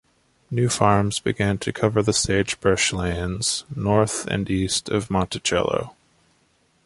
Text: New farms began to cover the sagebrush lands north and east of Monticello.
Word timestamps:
New 0.49 0.67
farms 0.67 1.19
began 1.19 1.59
to 1.59 1.71
cover 1.71 2.01
the 2.01 2.11
sagebrush 2.11 2.91
lands 2.91 3.65
north 3.75 4.25
and 4.25 4.49
east 4.49 4.89
of 4.89 5.11
Monticello. 5.11 5.95